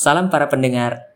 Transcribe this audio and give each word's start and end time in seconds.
Salam 0.00 0.32
para 0.32 0.48
pendengar. 0.48 1.12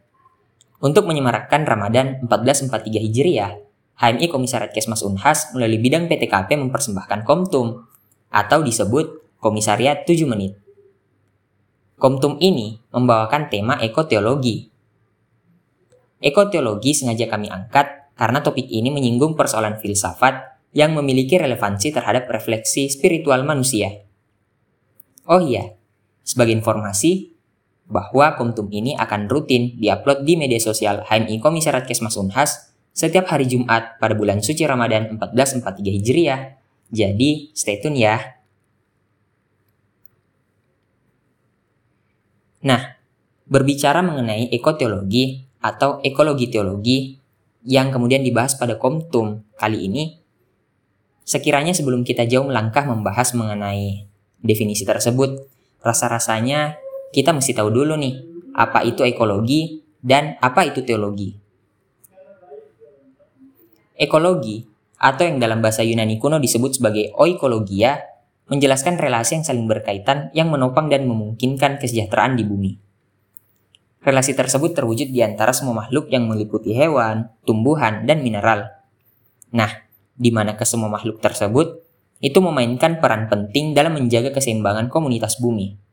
Untuk 0.77 1.09
menyemarakkan 1.09 1.65
Ramadan 1.65 2.21
1443 2.29 2.85
Hijriah, 3.01 3.57
HMI 3.97 4.29
Komisariat 4.29 4.77
Kesmas 4.77 5.01
Unhas 5.01 5.57
melalui 5.57 5.81
bidang 5.81 6.05
PTKP 6.05 6.61
mempersembahkan 6.61 7.25
Komtum 7.25 7.89
atau 8.29 8.61
disebut 8.61 9.41
Komisariat 9.41 10.05
7 10.05 10.29
Menit. 10.29 10.61
Komtum 11.97 12.37
ini 12.45 12.77
membawakan 12.93 13.49
tema 13.49 13.81
ekoteologi. 13.81 14.69
Ekoteologi 16.21 16.93
sengaja 16.93 17.25
kami 17.25 17.49
angkat 17.49 18.13
karena 18.13 18.45
topik 18.45 18.69
ini 18.69 18.93
menyinggung 18.93 19.33
persoalan 19.33 19.81
filsafat 19.81 20.61
yang 20.77 20.93
memiliki 20.93 21.41
relevansi 21.41 21.89
terhadap 21.89 22.29
refleksi 22.29 22.93
spiritual 22.93 23.49
manusia. 23.49 24.05
Oh 25.25 25.41
iya, 25.41 25.73
sebagai 26.21 26.53
informasi, 26.53 27.34
bahwa 27.85 28.33
Komtum 28.41 28.73
ini 28.73 28.97
akan 28.97 29.29
rutin 29.29 29.77
diupload 29.77 30.25
di 30.25 30.41
media 30.41 30.61
sosial 30.61 31.05
HMI 31.05 31.41
Komisariat 31.41 31.85
Kesmas 31.85 32.17
Unhas 32.17 32.73
setiap 32.95 33.29
hari 33.29 33.45
Jumat 33.51 33.99
pada 34.01 34.15
bulan 34.15 34.41
suci 34.41 34.65
Ramadan 34.65 35.19
1443 35.19 35.97
Hijriah. 36.01 36.41
Jadi, 36.95 37.51
stay 37.53 37.83
tune 37.83 37.99
ya. 37.99 38.23
Nah, 42.65 42.97
berbicara 43.45 44.01
mengenai 44.01 44.49
ekoteologi 44.55 45.45
atau 45.61 46.01
ekologi 46.01 46.49
teologi 46.49 46.99
yang 47.67 47.93
kemudian 47.93 48.23
dibahas 48.23 48.57
pada 48.57 48.81
Komtum 48.81 49.45
kali 49.57 49.89
ini, 49.89 50.21
sekiranya 51.25 51.73
sebelum 51.73 52.05
kita 52.05 52.25
jauh 52.29 52.47
melangkah 52.47 52.85
membahas 52.85 53.33
mengenai 53.37 54.07
definisi 54.45 54.85
tersebut, 54.85 55.49
rasa-rasanya 55.81 56.84
kita 57.15 57.31
mesti 57.31 57.55
tahu 57.55 57.71
dulu 57.71 57.95
nih, 57.95 58.15
apa 58.59 58.83
itu 58.83 59.07
ekologi 59.07 59.87
dan 60.03 60.35
apa 60.43 60.67
itu 60.67 60.83
teologi. 60.83 61.39
Ekologi, 63.95 64.67
atau 64.99 65.23
yang 65.23 65.39
dalam 65.39 65.63
bahasa 65.63 65.87
Yunani 65.87 66.19
kuno 66.19 66.43
disebut 66.43 66.83
sebagai 66.83 67.15
oikologia, 67.15 68.03
menjelaskan 68.51 68.99
relasi 68.99 69.39
yang 69.39 69.47
saling 69.47 69.71
berkaitan 69.71 70.35
yang 70.35 70.51
menopang 70.51 70.91
dan 70.91 71.07
memungkinkan 71.07 71.79
kesejahteraan 71.79 72.35
di 72.35 72.43
bumi. 72.43 72.73
Relasi 74.05 74.37
tersebut 74.37 74.77
terwujud 74.77 75.09
di 75.09 75.23
antara 75.25 75.55
semua 75.55 75.87
makhluk 75.87 76.13
yang 76.13 76.29
meliputi 76.29 76.77
hewan, 76.77 77.33
tumbuhan, 77.49 78.05
dan 78.05 78.21
mineral. 78.21 78.69
Nah, 79.55 79.87
di 80.13 80.29
mana 80.29 80.59
kesemua 80.59 80.93
makhluk 80.93 81.23
tersebut 81.25 81.81
itu 82.21 82.39
memainkan 82.43 83.01
peran 83.01 83.31
penting 83.33 83.73
dalam 83.73 83.97
menjaga 83.97 84.35
keseimbangan 84.35 84.93
komunitas 84.93 85.41
bumi. 85.41 85.84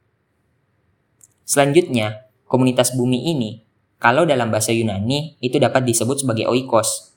Selanjutnya, 1.45 2.30
komunitas 2.47 2.94
bumi 2.94 3.31
ini, 3.31 3.64
kalau 4.02 4.25
dalam 4.25 4.50
bahasa 4.50 4.73
Yunani, 4.73 5.38
itu 5.42 5.61
dapat 5.61 5.86
disebut 5.86 6.25
sebagai 6.25 6.50
oikos. 6.50 7.14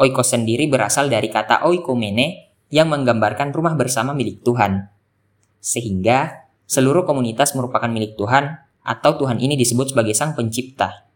Oikos 0.00 0.32
sendiri 0.32 0.66
berasal 0.66 1.06
dari 1.06 1.30
kata 1.30 1.66
oikomene 1.66 2.50
yang 2.70 2.86
menggambarkan 2.88 3.50
rumah 3.50 3.74
bersama 3.74 4.14
milik 4.14 4.42
Tuhan. 4.46 4.90
Sehingga, 5.58 6.50
seluruh 6.70 7.02
komunitas 7.04 7.52
merupakan 7.58 7.90
milik 7.90 8.14
Tuhan 8.14 8.62
atau 8.80 9.18
Tuhan 9.18 9.42
ini 9.42 9.58
disebut 9.58 9.92
sebagai 9.92 10.14
sang 10.14 10.32
pencipta. 10.38 11.10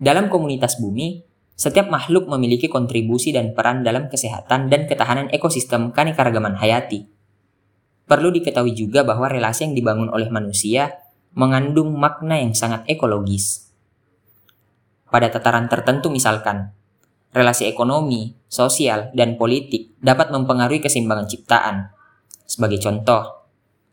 Dalam 0.00 0.32
komunitas 0.32 0.80
bumi, 0.80 1.28
setiap 1.60 1.92
makhluk 1.92 2.24
memiliki 2.24 2.72
kontribusi 2.72 3.36
dan 3.36 3.52
peran 3.52 3.84
dalam 3.84 4.08
kesehatan 4.08 4.72
dan 4.72 4.88
ketahanan 4.88 5.28
ekosistem 5.28 5.92
keanekaragaman 5.92 6.56
hayati. 6.56 7.04
Perlu 8.10 8.34
diketahui 8.34 8.74
juga 8.74 9.06
bahwa 9.06 9.30
relasi 9.30 9.70
yang 9.70 9.78
dibangun 9.78 10.10
oleh 10.10 10.26
manusia 10.34 10.98
mengandung 11.30 11.94
makna 11.94 12.42
yang 12.42 12.58
sangat 12.58 12.82
ekologis. 12.90 13.70
Pada 15.06 15.30
tataran 15.30 15.70
tertentu 15.70 16.10
misalkan, 16.10 16.74
relasi 17.30 17.70
ekonomi, 17.70 18.34
sosial, 18.50 19.14
dan 19.14 19.38
politik 19.38 19.94
dapat 20.02 20.34
mempengaruhi 20.34 20.82
keseimbangan 20.82 21.30
ciptaan. 21.30 21.76
Sebagai 22.50 22.82
contoh, 22.82 23.46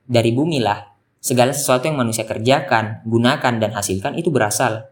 dari 0.10 0.34
bumilah 0.34 0.98
segala 1.22 1.54
sesuatu 1.54 1.86
yang 1.86 2.02
manusia 2.02 2.26
kerjakan, 2.26 3.06
gunakan, 3.06 3.54
dan 3.62 3.70
hasilkan 3.78 4.18
itu 4.18 4.34
berasal. 4.34 4.90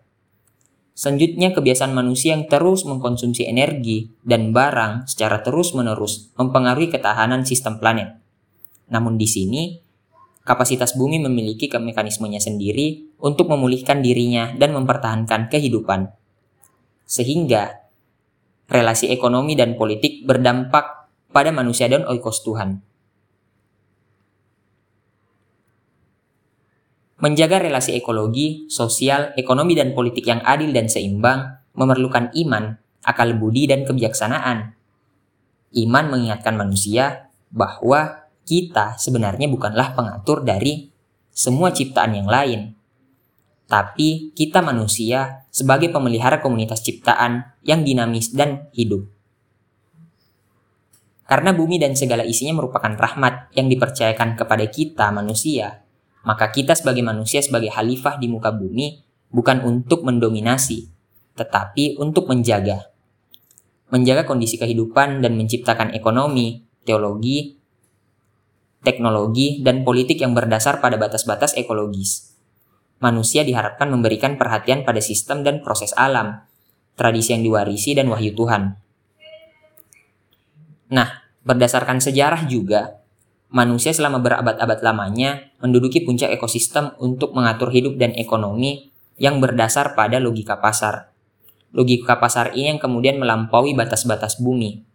Selanjutnya, 0.93 1.49
kebiasaan 1.49 1.97
manusia 1.97 2.37
yang 2.37 2.45
terus 2.45 2.85
mengkonsumsi 2.85 3.49
energi 3.49 4.13
dan 4.21 4.53
barang 4.53 5.09
secara 5.09 5.41
terus-menerus 5.41 6.29
mempengaruhi 6.37 6.93
ketahanan 6.93 7.41
sistem 7.41 7.81
planet. 7.81 8.24
Namun 8.89 9.17
di 9.17 9.25
sini, 9.25 9.81
kapasitas 10.45 10.93
bumi 10.93 11.17
memiliki 11.17 11.67
mekanismenya 11.69 12.37
sendiri 12.37 13.17
untuk 13.21 13.49
memulihkan 13.49 14.05
dirinya 14.05 14.53
dan 14.53 14.77
mempertahankan 14.77 15.49
kehidupan. 15.49 16.13
Sehingga, 17.05 17.85
relasi 18.69 19.09
ekonomi 19.09 19.53
dan 19.57 19.77
politik 19.77 20.25
berdampak 20.25 21.09
pada 21.33 21.49
manusia 21.53 21.89
dan 21.89 22.05
oikos 22.05 22.41
Tuhan. 22.45 22.81
Menjaga 27.15 27.63
relasi 27.63 27.97
ekologi, 27.97 28.69
sosial, 28.69 29.33
ekonomi, 29.39 29.73
dan 29.73 29.97
politik 29.97 30.29
yang 30.29 30.43
adil 30.45 30.69
dan 30.75 30.91
seimbang 30.91 31.57
memerlukan 31.73 32.29
iman, 32.37 32.77
akal 33.01 33.33
budi, 33.39 33.65
dan 33.65 33.87
kebijaksanaan. 33.87 34.77
Iman 35.75 36.05
mengingatkan 36.11 36.53
manusia 36.59 37.31
bahwa 37.49 38.24
kita 38.45 38.95
sebenarnya 39.01 39.49
bukanlah 39.49 39.97
pengatur 39.97 40.45
dari 40.45 40.93
semua 41.35 41.73
ciptaan 41.73 42.15
yang 42.15 42.29
lain, 42.29 42.77
tapi 43.65 44.31
kita 44.37 44.61
manusia 44.61 45.49
sebagai 45.49 45.89
pemelihara 45.89 46.39
komunitas 46.39 46.85
ciptaan 46.85 47.57
yang 47.65 47.81
dinamis 47.81 48.31
dan 48.31 48.69
hidup. 48.71 49.09
Karena 51.25 51.57
bumi 51.57 51.81
dan 51.81 51.97
segala 51.97 52.21
isinya 52.21 52.61
merupakan 52.61 52.93
rahmat 52.93 53.49
yang 53.57 53.65
dipercayakan 53.65 54.37
kepada 54.37 54.69
kita 54.69 55.09
manusia, 55.09 55.81
maka 56.21 56.53
kita 56.53 56.77
sebagai 56.77 57.01
manusia 57.01 57.41
sebagai 57.41 57.73
khalifah 57.73 58.21
di 58.21 58.29
muka 58.29 58.53
bumi 58.53 59.01
bukan 59.33 59.65
untuk 59.65 60.05
mendominasi, 60.05 60.85
tetapi 61.33 61.97
untuk 61.97 62.29
menjaga. 62.29 62.93
Menjaga 63.89 64.29
kondisi 64.29 64.61
kehidupan 64.61 65.25
dan 65.25 65.33
menciptakan 65.33 65.97
ekonomi, 65.97 66.61
teologi, 66.85 67.57
teknologi, 68.85 69.65
dan 69.65 69.81
politik 69.81 70.21
yang 70.21 70.37
berdasar 70.37 70.79
pada 70.79 70.95
batas-batas 70.95 71.57
ekologis. 71.57 72.37
Manusia 73.01 73.41
diharapkan 73.41 73.89
memberikan 73.89 74.37
perhatian 74.37 74.85
pada 74.85 75.01
sistem 75.01 75.41
dan 75.41 75.59
proses 75.65 75.91
alam, 75.97 76.45
tradisi 76.95 77.33
yang 77.35 77.43
diwarisi 77.43 77.97
dan 77.97 78.07
wahyu 78.07 78.31
Tuhan. 78.37 78.77
Nah, 80.93 81.09
berdasarkan 81.43 81.99
sejarah 81.99 82.45
juga, 82.45 83.01
manusia 83.49 83.91
selama 83.91 84.21
berabad-abad 84.21 84.79
lamanya 84.85 85.49
menduduki 85.59 86.05
puncak 86.05 86.29
ekosistem 86.31 86.93
untuk 87.01 87.33
mengatur 87.33 87.73
hidup 87.73 87.97
dan 87.97 88.13
ekonomi 88.13 88.93
yang 89.17 89.41
berdasar 89.41 89.97
pada 89.97 90.21
logika 90.21 90.61
pasar. 90.61 91.09
Logika 91.75 92.21
pasar 92.21 92.55
ini 92.55 92.75
yang 92.75 92.79
kemudian 92.79 93.19
melampaui 93.19 93.75
batas-batas 93.75 94.39
bumi. 94.39 94.87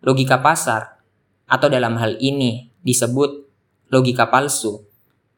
Logika 0.00 0.40
pasar 0.40 0.99
atau 1.50 1.66
dalam 1.66 1.98
hal 1.98 2.14
ini 2.22 2.70
disebut 2.86 3.50
logika 3.90 4.30
palsu, 4.30 4.86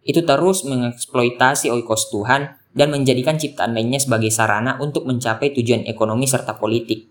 itu 0.04 0.20
terus 0.20 0.68
mengeksploitasi 0.68 1.72
oikos 1.72 2.12
Tuhan 2.12 2.60
dan 2.76 2.88
menjadikan 2.92 3.40
ciptaan 3.40 3.72
lainnya 3.72 3.96
sebagai 3.96 4.28
sarana 4.28 4.76
untuk 4.76 5.08
mencapai 5.08 5.56
tujuan 5.56 5.88
ekonomi 5.88 6.28
serta 6.28 6.60
politik. 6.60 7.08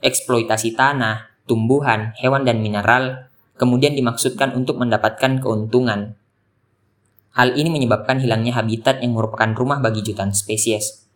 Eksploitasi 0.00 0.78
tanah, 0.78 1.34
tumbuhan, 1.44 2.14
hewan, 2.16 2.46
dan 2.46 2.62
mineral 2.62 3.28
kemudian 3.60 3.92
dimaksudkan 3.92 4.56
untuk 4.56 4.80
mendapatkan 4.80 5.42
keuntungan. 5.44 6.16
Hal 7.36 7.54
ini 7.54 7.68
menyebabkan 7.68 8.18
hilangnya 8.18 8.56
habitat 8.56 9.04
yang 9.04 9.12
merupakan 9.12 9.52
rumah 9.52 9.78
bagi 9.78 10.00
jutaan 10.00 10.32
spesies. 10.32 11.09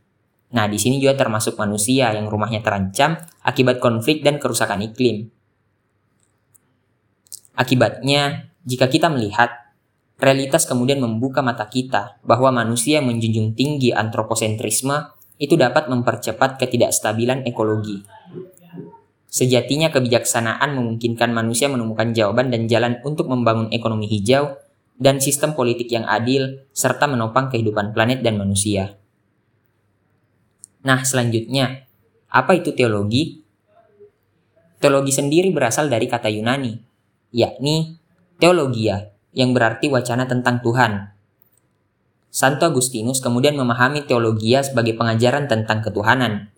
Nah, 0.54 0.70
di 0.70 0.78
sini 0.78 1.02
juga 1.02 1.18
termasuk 1.18 1.58
manusia 1.58 2.14
yang 2.14 2.30
rumahnya 2.30 2.62
terancam 2.62 3.18
akibat 3.42 3.82
konflik 3.82 4.22
dan 4.22 4.38
kerusakan 4.38 4.86
iklim. 4.86 5.34
Akibatnya, 7.58 8.54
jika 8.62 8.86
kita 8.86 9.10
melihat, 9.10 9.50
realitas 10.22 10.62
kemudian 10.62 11.02
membuka 11.02 11.42
mata 11.42 11.66
kita 11.66 12.22
bahwa 12.22 12.54
manusia 12.54 13.02
yang 13.02 13.10
menjunjung 13.10 13.58
tinggi 13.58 13.90
antroposentrisme 13.90 15.10
itu 15.42 15.58
dapat 15.58 15.90
mempercepat 15.90 16.62
ketidakstabilan 16.62 17.42
ekologi. 17.50 18.06
Sejatinya 19.26 19.90
kebijaksanaan 19.90 20.78
memungkinkan 20.78 21.34
manusia 21.34 21.66
menemukan 21.66 22.14
jawaban 22.14 22.54
dan 22.54 22.70
jalan 22.70 23.02
untuk 23.02 23.26
membangun 23.26 23.66
ekonomi 23.74 24.06
hijau 24.06 24.54
dan 24.94 25.18
sistem 25.18 25.58
politik 25.58 25.90
yang 25.90 26.06
adil 26.06 26.62
serta 26.70 27.10
menopang 27.10 27.50
kehidupan 27.50 27.90
planet 27.90 28.22
dan 28.22 28.38
manusia. 28.38 28.94
Nah, 30.84 31.00
selanjutnya, 31.00 31.88
apa 32.28 32.52
itu 32.60 32.76
teologi? 32.76 33.40
Teologi 34.78 35.16
sendiri 35.16 35.48
berasal 35.48 35.88
dari 35.88 36.04
kata 36.04 36.28
Yunani, 36.28 36.76
yakni 37.32 37.96
teologia, 38.36 39.08
yang 39.32 39.56
berarti 39.56 39.88
wacana 39.88 40.28
tentang 40.28 40.60
Tuhan. 40.60 41.16
Santo 42.28 42.68
Agustinus 42.68 43.24
kemudian 43.24 43.56
memahami 43.56 44.04
teologia 44.04 44.60
sebagai 44.60 44.92
pengajaran 44.92 45.48
tentang 45.48 45.80
ketuhanan. 45.80 46.52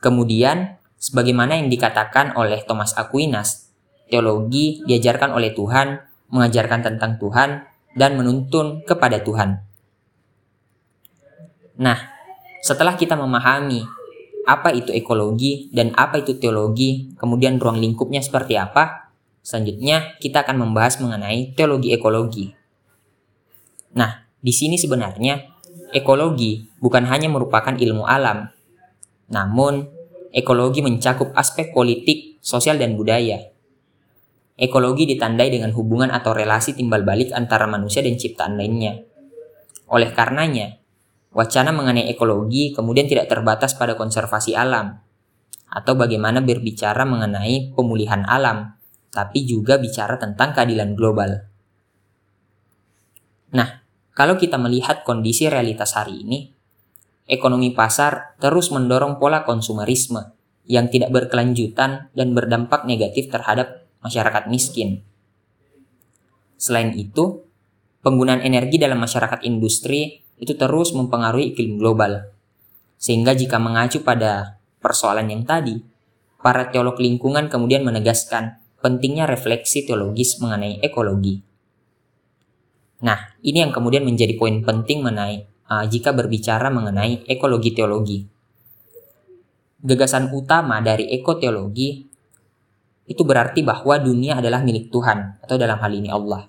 Kemudian, 0.00 0.80
sebagaimana 0.96 1.60
yang 1.60 1.68
dikatakan 1.68 2.32
oleh 2.40 2.64
Thomas 2.64 2.96
Aquinas, 2.96 3.68
teologi 4.08 4.80
diajarkan 4.88 5.36
oleh 5.36 5.52
Tuhan, 5.52 6.00
mengajarkan 6.32 6.80
tentang 6.80 7.20
Tuhan, 7.20 7.68
dan 7.98 8.16
menuntun 8.16 8.86
kepada 8.86 9.20
Tuhan. 9.20 9.60
Nah, 11.76 12.19
setelah 12.60 12.96
kita 12.96 13.16
memahami 13.16 13.84
apa 14.48 14.72
itu 14.72 14.92
ekologi 14.92 15.68
dan 15.72 15.92
apa 15.96 16.20
itu 16.20 16.36
teologi, 16.36 17.12
kemudian 17.16 17.60
ruang 17.60 17.78
lingkupnya 17.78 18.24
seperti 18.24 18.56
apa, 18.56 19.12
selanjutnya 19.44 20.16
kita 20.18 20.42
akan 20.44 20.66
membahas 20.66 21.00
mengenai 21.00 21.52
teologi 21.56 21.92
ekologi. 21.92 22.46
Nah, 23.96 24.26
di 24.40 24.52
sini 24.52 24.80
sebenarnya 24.80 25.44
ekologi 25.92 26.66
bukan 26.80 27.04
hanya 27.06 27.28
merupakan 27.28 27.76
ilmu 27.76 28.04
alam, 28.08 28.48
namun 29.30 29.86
ekologi 30.34 30.82
mencakup 30.82 31.30
aspek 31.36 31.70
politik, 31.70 32.40
sosial, 32.42 32.80
dan 32.80 32.96
budaya. 32.98 33.50
Ekologi 34.60 35.08
ditandai 35.08 35.48
dengan 35.48 35.72
hubungan 35.72 36.12
atau 36.12 36.36
relasi 36.36 36.76
timbal 36.76 37.00
balik 37.00 37.32
antara 37.32 37.64
manusia 37.64 38.04
dan 38.04 38.20
ciptaan 38.20 38.60
lainnya. 38.60 39.00
Oleh 39.88 40.12
karenanya, 40.12 40.79
wacana 41.30 41.70
mengenai 41.70 42.10
ekologi 42.10 42.74
kemudian 42.74 43.06
tidak 43.06 43.30
terbatas 43.30 43.78
pada 43.78 43.94
konservasi 43.94 44.58
alam, 44.58 44.98
atau 45.70 45.94
bagaimana 45.94 46.42
berbicara 46.42 47.06
mengenai 47.06 47.70
pemulihan 47.72 48.26
alam, 48.26 48.74
tapi 49.14 49.46
juga 49.46 49.78
bicara 49.78 50.18
tentang 50.18 50.50
keadilan 50.54 50.98
global. 50.98 51.46
Nah, 53.54 53.82
kalau 54.14 54.34
kita 54.34 54.58
melihat 54.58 55.06
kondisi 55.06 55.46
realitas 55.46 55.94
hari 55.94 56.26
ini, 56.26 56.38
ekonomi 57.30 57.70
pasar 57.70 58.34
terus 58.42 58.74
mendorong 58.74 59.22
pola 59.22 59.46
konsumerisme 59.46 60.34
yang 60.66 60.90
tidak 60.90 61.14
berkelanjutan 61.14 62.10
dan 62.14 62.28
berdampak 62.34 62.86
negatif 62.86 63.30
terhadap 63.30 63.86
masyarakat 64.02 64.50
miskin. 64.50 65.02
Selain 66.58 66.94
itu, 66.94 67.46
penggunaan 68.02 68.42
energi 68.42 68.78
dalam 68.78 69.02
masyarakat 69.02 69.42
industri 69.46 70.22
itu 70.40 70.56
terus 70.56 70.96
mempengaruhi 70.96 71.52
iklim 71.52 71.76
global. 71.76 72.32
Sehingga 72.96 73.36
jika 73.36 73.60
mengacu 73.60 74.00
pada 74.00 74.56
persoalan 74.80 75.28
yang 75.28 75.44
tadi, 75.44 75.78
para 76.40 76.72
teolog 76.72 76.96
lingkungan 76.96 77.52
kemudian 77.52 77.84
menegaskan 77.84 78.56
pentingnya 78.80 79.28
refleksi 79.28 79.84
teologis 79.84 80.40
mengenai 80.40 80.80
ekologi. 80.80 81.44
Nah, 83.04 83.36
ini 83.44 83.64
yang 83.64 83.72
kemudian 83.72 84.04
menjadi 84.04 84.36
poin 84.36 84.60
penting 84.64 85.04
mengenai 85.04 85.44
uh, 85.68 85.84
jika 85.88 86.12
berbicara 86.12 86.68
mengenai 86.72 87.28
ekologi 87.28 87.72
teologi. 87.76 88.18
Gagasan 89.80 90.28
utama 90.36 90.84
dari 90.84 91.08
ekoteologi 91.08 92.04
itu 93.08 93.22
berarti 93.24 93.64
bahwa 93.64 93.96
dunia 93.96 94.36
adalah 94.36 94.60
milik 94.60 94.92
Tuhan 94.92 95.40
atau 95.40 95.56
dalam 95.56 95.80
hal 95.80 95.92
ini 95.96 96.12
Allah. 96.12 96.44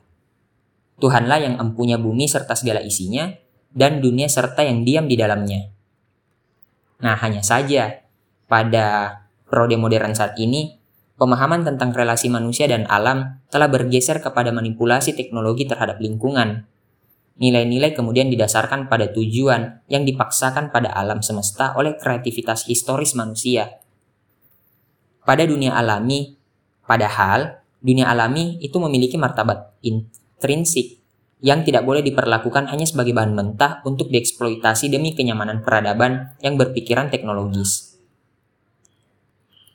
Tuhanlah 0.99 1.39
yang 1.39 1.55
empunya 1.57 1.95
bumi 1.95 2.27
serta 2.27 2.53
segala 2.53 2.83
isinya 2.83 3.31
dan 3.71 4.03
dunia 4.03 4.27
serta 4.27 4.63
yang 4.63 4.83
diam 4.83 5.05
di 5.07 5.15
dalamnya. 5.15 5.71
Nah, 7.01 7.17
hanya 7.17 7.41
saja 7.41 8.05
pada 8.45 9.17
prode 9.47 9.75
modern 9.79 10.13
saat 10.13 10.37
ini 10.37 10.77
pemahaman 11.17 11.65
tentang 11.65 11.95
relasi 11.95 12.29
manusia 12.29 12.69
dan 12.69 12.85
alam 12.87 13.41
telah 13.49 13.71
bergeser 13.71 14.21
kepada 14.21 14.53
manipulasi 14.53 15.17
teknologi 15.17 15.65
terhadap 15.65 15.97
lingkungan. 15.97 16.67
Nilai-nilai 17.41 17.97
kemudian 17.97 18.29
didasarkan 18.29 18.85
pada 18.85 19.09
tujuan 19.09 19.81
yang 19.89 20.05
dipaksakan 20.05 20.69
pada 20.69 20.93
alam 20.93 21.25
semesta 21.25 21.73
oleh 21.73 21.97
kreativitas 21.97 22.69
historis 22.69 23.17
manusia. 23.17 23.81
Pada 25.25 25.47
dunia 25.49 25.73
alami, 25.73 26.41
Padahal, 26.91 27.61
dunia 27.79 28.11
alami 28.11 28.59
itu 28.59 28.75
memiliki 28.75 29.15
martabat 29.15 29.79
intrinsik 29.79 31.00
yang 31.41 31.65
tidak 31.65 31.81
boleh 31.81 32.05
diperlakukan 32.05 32.69
hanya 32.69 32.85
sebagai 32.85 33.17
bahan 33.17 33.33
mentah 33.33 33.81
untuk 33.81 34.13
dieksploitasi 34.13 34.93
demi 34.93 35.17
kenyamanan 35.17 35.65
peradaban 35.65 36.37
yang 36.45 36.53
berpikiran 36.53 37.09
teknologis. 37.09 37.97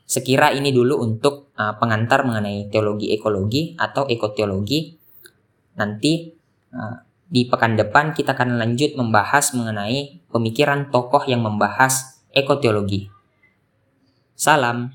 Sekira 0.06 0.54
ini 0.54 0.70
dulu 0.70 1.02
untuk 1.02 1.50
uh, 1.58 1.74
pengantar 1.82 2.22
mengenai 2.22 2.70
teologi 2.70 3.10
ekologi 3.10 3.74
atau 3.74 4.06
ekoteologi. 4.06 4.94
Nanti 5.74 6.30
uh, 6.70 6.96
di 7.26 7.50
pekan 7.50 7.74
depan 7.74 8.14
kita 8.14 8.38
akan 8.38 8.62
lanjut 8.62 8.94
membahas 8.94 9.50
mengenai 9.58 10.22
pemikiran 10.30 10.94
tokoh 10.94 11.26
yang 11.26 11.42
membahas 11.42 12.22
ekoteologi. 12.30 13.10
Salam. 14.38 14.94